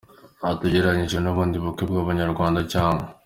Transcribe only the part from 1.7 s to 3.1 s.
bw’abanyarwanda cyangwa